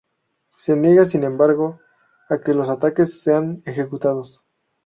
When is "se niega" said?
0.57-1.05